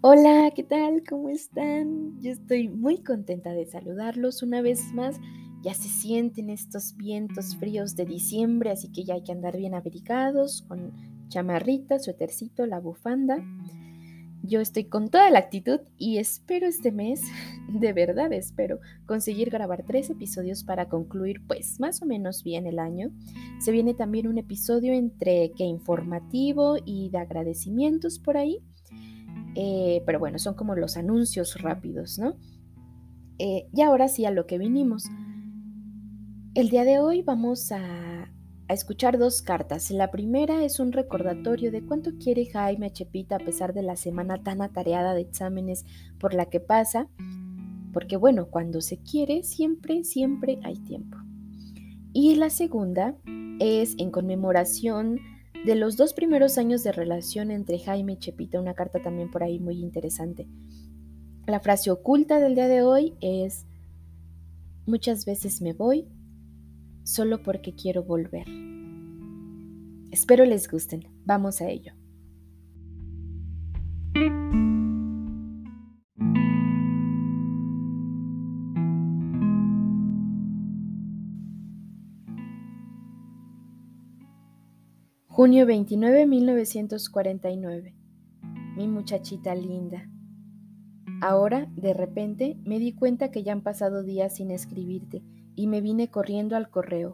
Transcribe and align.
Hola, 0.00 0.52
¿qué 0.54 0.62
tal? 0.62 1.02
¿Cómo 1.08 1.28
están? 1.28 2.20
Yo 2.20 2.30
estoy 2.30 2.68
muy 2.68 3.02
contenta 3.02 3.52
de 3.52 3.66
saludarlos 3.66 4.44
una 4.44 4.62
vez 4.62 4.92
más. 4.94 5.16
Ya 5.60 5.74
se 5.74 5.88
sienten 5.88 6.50
estos 6.50 6.96
vientos 6.96 7.56
fríos 7.56 7.96
de 7.96 8.04
diciembre, 8.04 8.70
así 8.70 8.92
que 8.92 9.02
ya 9.02 9.14
hay 9.14 9.24
que 9.24 9.32
andar 9.32 9.56
bien 9.56 9.74
abrigados 9.74 10.62
con 10.68 10.92
chamarrita, 11.30 11.98
suétercito, 11.98 12.64
la 12.66 12.78
bufanda. 12.78 13.44
Yo 14.44 14.60
estoy 14.60 14.84
con 14.84 15.08
toda 15.08 15.30
la 15.30 15.40
actitud 15.40 15.80
y 15.98 16.18
espero 16.18 16.68
este 16.68 16.92
mes, 16.92 17.20
de 17.68 17.92
verdad 17.92 18.32
espero, 18.32 18.78
conseguir 19.04 19.50
grabar 19.50 19.82
tres 19.84 20.10
episodios 20.10 20.62
para 20.62 20.88
concluir 20.88 21.44
pues 21.48 21.80
más 21.80 22.02
o 22.02 22.06
menos 22.06 22.44
bien 22.44 22.68
el 22.68 22.78
año. 22.78 23.10
Se 23.58 23.72
viene 23.72 23.94
también 23.94 24.28
un 24.28 24.38
episodio 24.38 24.92
entre 24.92 25.50
que 25.56 25.64
informativo 25.64 26.76
y 26.84 27.10
de 27.10 27.18
agradecimientos 27.18 28.20
por 28.20 28.36
ahí. 28.36 28.62
Eh, 29.54 30.02
pero 30.06 30.18
bueno, 30.18 30.38
son 30.38 30.54
como 30.54 30.74
los 30.74 30.96
anuncios 30.96 31.60
rápidos, 31.60 32.18
¿no? 32.18 32.36
Eh, 33.38 33.68
y 33.72 33.82
ahora 33.82 34.08
sí 34.08 34.24
a 34.24 34.30
lo 34.30 34.46
que 34.46 34.58
vinimos. 34.58 35.04
El 36.54 36.70
día 36.70 36.84
de 36.84 36.98
hoy 36.98 37.22
vamos 37.22 37.70
a, 37.70 38.30
a, 38.68 38.74
escuchar 38.74 39.18
dos 39.18 39.42
cartas. 39.42 39.90
La 39.90 40.10
primera 40.10 40.64
es 40.64 40.80
un 40.80 40.92
recordatorio 40.92 41.70
de 41.70 41.84
cuánto 41.84 42.12
quiere 42.18 42.46
Jaime 42.46 42.86
a 42.86 42.92
Chepita 42.92 43.36
a 43.36 43.40
pesar 43.40 43.74
de 43.74 43.82
la 43.82 43.96
semana 43.96 44.42
tan 44.42 44.60
atareada 44.60 45.14
de 45.14 45.20
exámenes 45.20 45.84
por 46.18 46.34
la 46.34 46.46
que 46.46 46.60
pasa. 46.60 47.08
Porque 47.92 48.16
bueno, 48.16 48.46
cuando 48.46 48.80
se 48.80 48.98
quiere, 48.98 49.44
siempre, 49.44 50.04
siempre 50.04 50.58
hay 50.62 50.76
tiempo. 50.76 51.16
Y 52.12 52.34
la 52.34 52.50
segunda 52.50 53.16
es 53.60 53.94
en 53.98 54.10
conmemoración 54.10 55.20
de 55.64 55.74
los 55.74 55.96
dos 55.96 56.14
primeros 56.14 56.58
años 56.58 56.82
de 56.82 56.92
relación 56.92 57.50
entre 57.50 57.78
Jaime 57.78 58.14
y 58.14 58.18
Chepita, 58.18 58.60
una 58.60 58.74
carta 58.74 59.00
también 59.00 59.30
por 59.30 59.42
ahí 59.42 59.58
muy 59.58 59.80
interesante. 59.80 60.48
La 61.46 61.60
frase 61.60 61.90
oculta 61.90 62.40
del 62.40 62.54
día 62.54 62.68
de 62.68 62.82
hoy 62.82 63.16
es, 63.20 63.66
muchas 64.86 65.24
veces 65.24 65.60
me 65.60 65.72
voy 65.72 66.06
solo 67.04 67.42
porque 67.42 67.74
quiero 67.74 68.02
volver. 68.02 68.46
Espero 70.10 70.44
les 70.44 70.68
gusten. 70.70 71.06
Vamos 71.24 71.60
a 71.60 71.68
ello. 71.68 71.97
Junio 85.38 85.66
29, 85.66 86.26
1949. 86.26 87.94
Mi 88.76 88.88
muchachita 88.88 89.54
linda. 89.54 90.10
Ahora, 91.20 91.70
de 91.76 91.94
repente, 91.94 92.58
me 92.64 92.80
di 92.80 92.92
cuenta 92.92 93.30
que 93.30 93.44
ya 93.44 93.52
han 93.52 93.62
pasado 93.62 94.02
días 94.02 94.34
sin 94.34 94.50
escribirte 94.50 95.22
y 95.54 95.68
me 95.68 95.80
vine 95.80 96.10
corriendo 96.10 96.56
al 96.56 96.70
correo. 96.70 97.12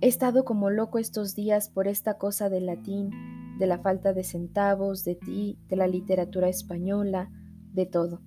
He 0.00 0.06
estado 0.06 0.44
como 0.44 0.70
loco 0.70 1.00
estos 1.00 1.34
días 1.34 1.68
por 1.68 1.88
esta 1.88 2.18
cosa 2.18 2.48
del 2.48 2.66
latín, 2.66 3.10
de 3.58 3.66
la 3.66 3.80
falta 3.80 4.12
de 4.12 4.22
centavos, 4.22 5.02
de 5.02 5.16
ti, 5.16 5.58
de 5.68 5.74
la 5.74 5.88
literatura 5.88 6.48
española, 6.48 7.32
de 7.72 7.84
todo. 7.84 8.20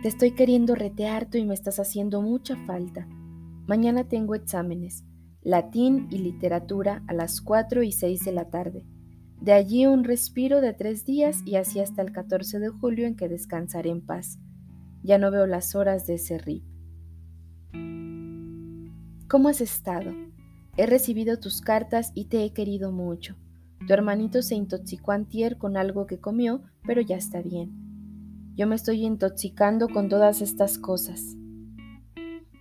Te 0.00 0.06
estoy 0.06 0.36
queriendo 0.36 0.76
retear 0.76 1.26
y 1.32 1.44
me 1.44 1.54
estás 1.54 1.80
haciendo 1.80 2.22
mucha 2.22 2.54
falta. 2.66 3.04
Mañana 3.66 4.04
tengo 4.04 4.36
exámenes 4.36 5.02
latín 5.42 6.06
y 6.10 6.18
literatura 6.18 7.02
a 7.06 7.14
las 7.14 7.40
4 7.40 7.82
y 7.82 7.92
6 7.92 8.24
de 8.24 8.32
la 8.32 8.50
tarde. 8.50 8.84
De 9.40 9.52
allí 9.52 9.86
un 9.86 10.04
respiro 10.04 10.60
de 10.60 10.72
tres 10.72 11.04
días 11.04 11.42
y 11.44 11.56
así 11.56 11.80
hasta 11.80 12.00
el 12.00 12.12
14 12.12 12.60
de 12.60 12.68
julio 12.68 13.06
en 13.06 13.16
que 13.16 13.28
descansaré 13.28 13.90
en 13.90 14.00
paz. 14.00 14.38
Ya 15.02 15.18
no 15.18 15.32
veo 15.32 15.46
las 15.46 15.74
horas 15.74 16.06
de 16.06 16.14
ese 16.14 16.38
RIP. 16.38 16.62
¿Cómo 19.28 19.48
has 19.48 19.60
estado? 19.60 20.12
He 20.76 20.86
recibido 20.86 21.40
tus 21.40 21.60
cartas 21.60 22.12
y 22.14 22.26
te 22.26 22.44
he 22.44 22.52
querido 22.52 22.92
mucho. 22.92 23.34
Tu 23.86 23.92
hermanito 23.92 24.42
se 24.42 24.54
intoxicó 24.54 25.10
antier 25.10 25.58
con 25.58 25.76
algo 25.76 26.06
que 26.06 26.20
comió, 26.20 26.62
pero 26.86 27.00
ya 27.00 27.16
está 27.16 27.42
bien. 27.42 27.72
Yo 28.54 28.66
me 28.68 28.76
estoy 28.76 29.04
intoxicando 29.04 29.88
con 29.88 30.08
todas 30.08 30.40
estas 30.40 30.78
cosas. 30.78 31.36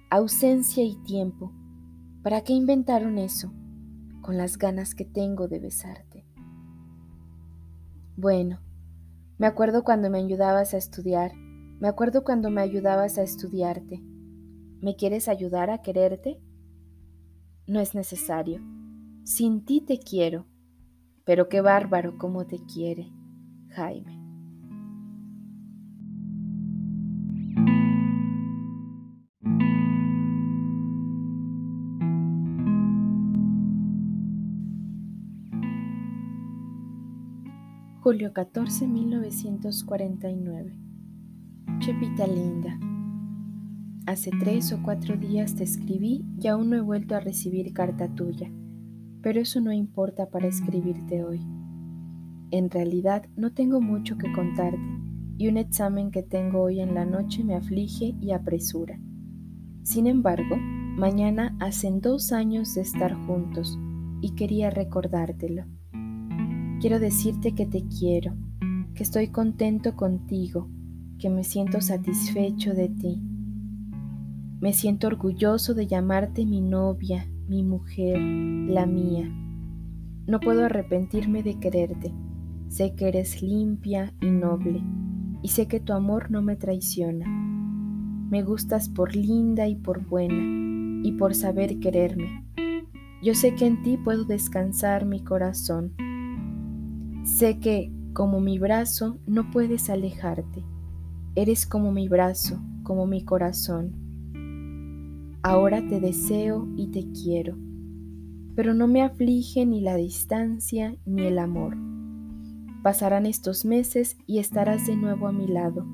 Ausencia 0.10 0.84
y 0.84 0.96
tiempo. 1.04 1.54
¿Para 2.24 2.42
qué 2.42 2.54
inventaron 2.54 3.18
eso? 3.18 3.52
Con 4.22 4.38
las 4.38 4.60
ganas 4.60 4.94
que 4.94 5.06
tengo 5.06 5.48
de 5.48 5.60
besarte. 5.60 6.24
Bueno, 8.16 8.60
me 9.40 9.48
acuerdo 9.48 9.84
cuando 9.84 10.12
me 10.12 10.20
ayudabas 10.20 10.76
a 10.76 10.78
estudiar, 10.78 11.34
me 11.36 11.88
acuerdo 11.88 12.24
cuando 12.24 12.52
me 12.52 12.62
ayudabas 12.62 13.18
a 13.18 13.24
estudiarte. 13.24 14.04
¿Me 14.82 14.96
quieres 14.96 15.28
ayudar 15.28 15.72
a 15.72 15.82
quererte? 15.82 16.40
No 17.66 17.80
es 17.80 17.96
necesario. 17.96 18.62
Sin 19.24 19.66
ti 19.66 19.82
te 19.82 19.98
quiero, 19.98 20.46
pero 21.26 21.50
qué 21.50 21.62
bárbaro 21.62 22.20
cómo 22.20 22.46
te 22.46 22.60
quiere, 22.72 23.12
Jaime. 23.70 24.21
Julio 38.04 38.34
14, 38.34 38.88
1949. 38.88 40.76
Chepita 41.78 42.26
linda. 42.26 42.80
Hace 44.08 44.32
tres 44.40 44.74
o 44.74 44.82
cuatro 44.82 45.18
días 45.18 45.54
te 45.54 45.64
escribí 45.64 46.26
y 46.40 46.48
aún 46.48 46.72
no 46.72 46.78
he 46.78 46.82
vuelto 46.82 47.16
a 47.16 47.20
recibir 47.20 47.74
carta 47.74 48.08
tuya, 48.16 48.52
pero 49.22 49.40
eso 49.40 49.62
no 49.62 49.72
importa 49.72 50.32
para 50.32 50.48
escribirte 50.48 51.24
hoy. 51.24 51.46
En 52.50 52.72
realidad 52.72 53.30
no 53.36 53.54
tengo 53.54 53.80
mucho 53.82 54.18
que 54.18 54.34
contarte 54.34 54.82
y 55.38 55.48
un 55.48 55.58
examen 55.58 56.10
que 56.10 56.24
tengo 56.24 56.64
hoy 56.64 56.80
en 56.80 56.96
la 56.96 57.06
noche 57.06 57.44
me 57.44 57.54
aflige 57.54 58.16
y 58.20 58.32
apresura. 58.32 59.00
Sin 59.84 60.08
embargo, 60.08 60.58
mañana 60.58 61.56
hacen 61.60 62.02
dos 62.02 62.32
años 62.32 62.74
de 62.74 62.82
estar 62.82 63.14
juntos 63.28 63.78
y 64.22 64.34
quería 64.34 64.72
recordártelo. 64.72 65.66
Quiero 66.82 67.00
decirte 67.00 67.54
que 67.54 67.68
te 67.68 67.84
quiero, 67.84 68.34
que 68.96 69.04
estoy 69.04 69.28
contento 69.28 69.96
contigo, 69.96 70.68
que 71.20 71.30
me 71.30 71.44
siento 71.44 71.80
satisfecho 71.80 72.74
de 72.74 72.90
ti. 72.90 73.22
Me 74.60 74.74
siento 74.74 75.06
orgulloso 75.06 75.76
de 75.76 75.86
llamarte 75.86 76.44
mi 76.44 76.60
novia, 76.60 77.30
mi 77.48 77.62
mujer, 77.62 78.20
la 78.20 78.88
mía. 78.88 79.32
No 80.26 80.40
puedo 80.40 80.66
arrepentirme 80.66 81.44
de 81.44 81.60
quererte. 81.60 82.16
Sé 82.70 82.96
que 82.96 83.10
eres 83.10 83.44
limpia 83.44 84.16
y 84.20 84.32
noble, 84.32 84.82
y 85.44 85.50
sé 85.50 85.68
que 85.68 85.80
tu 85.80 85.94
amor 85.94 86.32
no 86.32 86.42
me 86.42 86.56
traiciona. 86.56 87.28
Me 87.28 88.42
gustas 88.42 88.90
por 88.90 89.16
linda 89.16 89.68
y 89.68 89.76
por 89.76 90.04
buena, 90.08 91.04
y 91.08 91.12
por 91.12 91.36
saber 91.36 91.80
quererme. 91.80 92.44
Yo 93.22 93.36
sé 93.36 93.54
que 93.54 93.68
en 93.68 93.84
ti 93.84 93.98
puedo 93.98 94.26
descansar 94.26 95.06
mi 95.06 95.24
corazón 95.24 95.94
Sé 97.24 97.60
que, 97.60 97.92
como 98.14 98.40
mi 98.40 98.58
brazo, 98.58 99.20
no 99.28 99.52
puedes 99.52 99.92
alejarte. 99.92 100.64
Eres 101.36 101.68
como 101.68 101.92
mi 101.92 102.08
brazo, 102.10 102.60
como 102.82 103.06
mi 103.06 103.24
corazón. 103.24 103.94
Ahora 105.44 105.88
te 105.88 106.00
deseo 106.00 106.68
y 106.76 106.88
te 106.88 107.12
quiero, 107.12 107.58
pero 108.56 108.74
no 108.74 108.88
me 108.88 109.04
aflige 109.04 109.68
ni 109.68 109.82
la 109.82 109.96
distancia 109.96 110.96
ni 111.06 111.28
el 111.28 111.38
amor. 111.38 111.78
Pasarán 112.82 113.28
estos 113.28 113.66
meses 113.66 114.18
y 114.26 114.40
estarás 114.40 114.88
de 114.88 114.96
nuevo 114.96 115.28
a 115.28 115.32
mi 115.32 115.48
lado. 115.48 115.86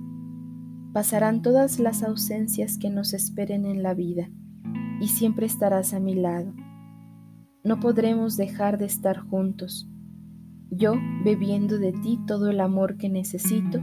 Pasarán 0.94 1.42
todas 1.42 1.78
las 1.78 2.04
ausencias 2.04 2.78
que 2.78 2.90
nos 2.90 3.14
esperen 3.14 3.66
en 3.66 3.84
la 3.84 3.94
vida 3.94 4.30
y 5.02 5.10
siempre 5.10 5.46
estarás 5.46 5.94
a 5.94 6.00
mi 6.00 6.16
lado. 6.16 6.54
No 7.66 7.82
podremos 7.82 8.38
dejar 8.38 8.78
de 8.78 8.86
estar 8.86 9.20
juntos 9.20 9.90
yo 10.70 10.96
bebiendo 11.24 11.78
de 11.78 11.92
ti 11.92 12.20
todo 12.28 12.50
el 12.50 12.60
amor 12.60 12.98
que 12.98 13.10
necesito 13.10 13.80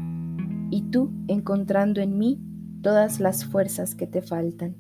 y 0.71 0.83
tú 0.91 1.11
encontrando 1.29 2.01
en 2.01 2.19
mí 2.19 2.41
todas 2.83 3.21
las 3.21 3.45
fuerzas 3.45 3.95
que 3.95 4.07
te 4.07 4.23
faltan. 4.23 4.77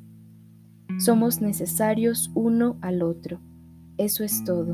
Somos 0.99 1.41
necesarios 1.41 2.31
uno 2.35 2.77
al 2.81 3.03
otro, 3.03 3.41
eso 3.97 4.25
es 4.25 4.45
todo. 4.45 4.73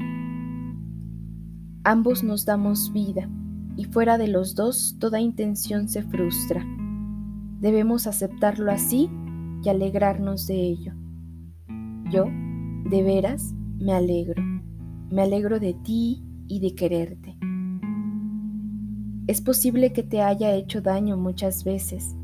Ambos 1.85 2.23
nos 2.23 2.45
damos 2.45 2.93
vida 2.93 3.29
y 3.77 3.85
fuera 3.85 4.19
de 4.19 4.29
los 4.29 4.55
dos 4.55 4.97
toda 4.99 5.21
intención 5.21 5.89
se 5.89 6.03
frustra. 6.03 6.65
Debemos 7.61 8.07
aceptarlo 8.07 8.71
así 8.71 9.09
y 9.63 9.69
alegrarnos 9.69 10.47
de 10.47 10.61
ello. 10.61 10.93
Yo, 12.11 12.25
de 12.91 13.03
veras, 13.03 13.55
me 13.79 13.93
alegro. 13.93 14.43
Me 15.11 15.23
alegro 15.23 15.61
de 15.61 15.75
ti 15.75 16.23
y 16.51 16.59
de 16.59 16.75
quererte. 16.75 17.39
Es 19.29 19.41
posible 19.41 19.93
que 19.93 20.03
te 20.03 20.21
haya 20.21 20.53
hecho 20.57 20.83
daño 20.83 21.17
muchas 21.17 21.63
veces. 21.63 22.17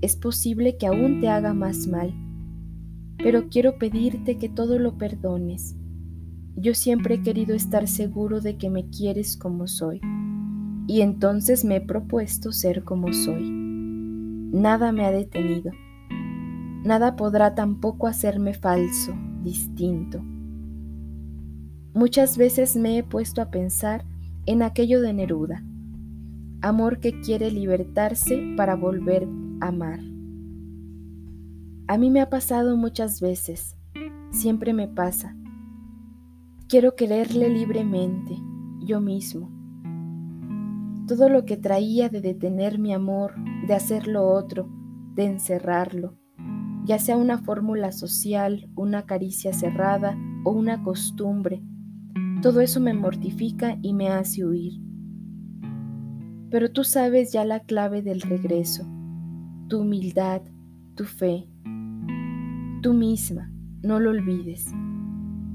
Es 0.00 0.16
posible 0.16 0.78
que 0.78 0.86
aún 0.86 1.20
te 1.20 1.28
haga 1.28 1.52
más 1.52 1.86
mal. 1.86 2.14
Pero 3.18 3.50
quiero 3.50 3.76
pedirte 3.76 4.38
que 4.38 4.48
todo 4.48 4.78
lo 4.78 4.96
perdones. 4.96 5.76
Yo 6.56 6.74
siempre 6.74 7.16
he 7.16 7.22
querido 7.22 7.54
estar 7.54 7.86
seguro 7.86 8.40
de 8.40 8.56
que 8.56 8.70
me 8.70 8.88
quieres 8.88 9.36
como 9.36 9.66
soy. 9.66 10.00
Y 10.86 11.02
entonces 11.02 11.64
me 11.64 11.76
he 11.76 11.80
propuesto 11.82 12.52
ser 12.52 12.84
como 12.84 13.12
soy. 13.12 13.50
Nada 13.50 14.92
me 14.92 15.04
ha 15.04 15.10
detenido. 15.10 15.72
Nada 16.84 17.16
podrá 17.16 17.54
tampoco 17.54 18.06
hacerme 18.06 18.54
falso, 18.54 19.14
distinto. 19.42 20.24
Muchas 21.94 22.36
veces 22.38 22.76
me 22.76 22.98
he 22.98 23.02
puesto 23.02 23.42
a 23.42 23.50
pensar 23.50 24.04
en 24.46 24.62
aquello 24.62 25.00
de 25.00 25.12
Neruda 25.12 25.62
amor 26.62 27.00
que 27.00 27.20
quiere 27.20 27.50
libertarse 27.50 28.54
para 28.56 28.76
volver 28.76 29.28
a 29.60 29.68
amar. 29.68 29.98
A 31.88 31.98
mí 31.98 32.08
me 32.08 32.20
ha 32.20 32.30
pasado 32.30 32.76
muchas 32.76 33.20
veces, 33.20 33.76
siempre 34.30 34.72
me 34.72 34.86
pasa. 34.86 35.36
Quiero 36.68 36.94
quererle 36.94 37.50
libremente, 37.50 38.36
yo 38.86 39.00
mismo. 39.00 39.50
Todo 41.08 41.28
lo 41.28 41.44
que 41.44 41.56
traía 41.56 42.08
de 42.08 42.20
detener 42.20 42.78
mi 42.78 42.94
amor, 42.94 43.34
de 43.66 43.74
hacer 43.74 44.06
lo 44.06 44.24
otro, 44.24 44.70
de 45.14 45.24
encerrarlo, 45.24 46.16
ya 46.84 47.00
sea 47.00 47.16
una 47.16 47.38
fórmula 47.38 47.90
social, 47.90 48.70
una 48.76 49.04
caricia 49.04 49.52
cerrada 49.52 50.16
o 50.44 50.52
una 50.52 50.82
costumbre, 50.84 51.60
todo 52.42 52.60
eso 52.60 52.80
me 52.80 52.92
mortifica 52.92 53.78
y 53.82 53.94
me 53.94 54.08
hace 54.08 54.44
huir. 54.44 54.82
Pero 56.50 56.72
tú 56.72 56.82
sabes 56.82 57.32
ya 57.32 57.44
la 57.44 57.60
clave 57.60 58.02
del 58.02 58.20
regreso, 58.20 58.84
tu 59.68 59.82
humildad, 59.82 60.42
tu 60.96 61.04
fe, 61.04 61.48
tú 62.82 62.94
misma, 62.94 63.52
no 63.82 64.00
lo 64.00 64.10
olvides. 64.10 64.74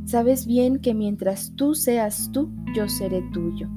Sabes 0.05 0.47
bien 0.47 0.79
que 0.79 0.93
mientras 0.93 1.53
tú 1.55 1.75
seas 1.75 2.31
tú, 2.31 2.49
yo 2.73 2.87
seré 2.87 3.21
tuyo, 3.33 3.69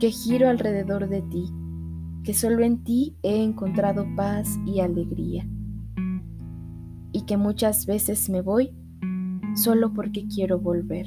que 0.00 0.10
giro 0.10 0.48
alrededor 0.48 1.08
de 1.08 1.22
ti, 1.22 1.44
que 2.24 2.34
solo 2.34 2.64
en 2.64 2.82
ti 2.82 3.16
he 3.22 3.40
encontrado 3.40 4.04
paz 4.16 4.58
y 4.66 4.80
alegría, 4.80 5.48
y 7.12 7.24
que 7.24 7.36
muchas 7.36 7.86
veces 7.86 8.28
me 8.28 8.42
voy 8.42 8.74
solo 9.54 9.92
porque 9.94 10.26
quiero 10.26 10.58
volver. 10.58 11.06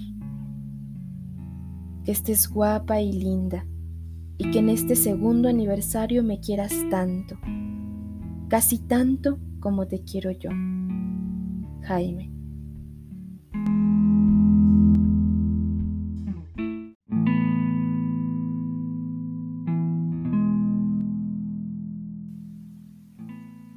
Que 2.08 2.14
estés 2.14 2.48
guapa 2.48 3.02
y 3.02 3.12
linda 3.12 3.66
y 4.38 4.50
que 4.52 4.60
en 4.60 4.70
este 4.70 4.96
segundo 4.96 5.50
aniversario 5.50 6.24
me 6.24 6.40
quieras 6.40 6.74
tanto, 6.90 7.38
casi 8.48 8.80
tanto 8.80 9.40
como 9.60 9.88
te 9.88 10.06
quiero 10.06 10.32
yo. 10.32 10.50
Jaime. 11.82 12.32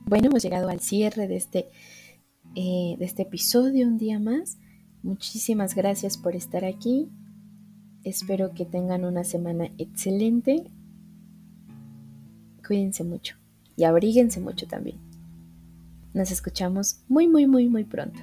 Bueno, 0.07 0.29
hemos 0.29 0.45
llegado 0.45 0.69
al 0.69 0.79
cierre 0.79 1.27
de 1.27 1.35
este, 1.35 1.69
eh, 2.55 2.95
de 2.97 3.05
este 3.05 3.23
episodio 3.23 3.89
un 3.89 3.99
día 3.99 4.21
más. 4.21 4.61
Muchísimas 5.03 5.75
gracias 5.75 6.17
por 6.17 6.37
estar 6.37 6.65
aquí. 6.65 7.11
Espero 8.05 8.55
que 8.55 8.65
tengan 8.65 9.05
una 9.05 9.25
semana 9.25 9.71
excelente. 9.79 10.65
Cuídense 12.67 13.05
mucho 13.05 13.37
y 13.77 13.85
abríguense 13.85 14.41
mucho 14.41 14.67
también. 14.67 14.99
Nos 16.15 16.31
escuchamos 16.31 17.01
muy, 17.09 17.29
muy, 17.29 17.47
muy, 17.47 17.69
muy 17.69 17.85
pronto. 17.85 18.21